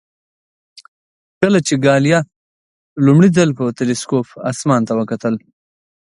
[1.41, 2.21] کله چې ګالیله
[3.05, 5.35] لومړی ځل په تلسکوپ اسمان ته وکتل.